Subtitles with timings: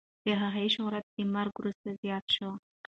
[0.25, 2.49] د هغې شهرت د مرګ وروسته زیات شو.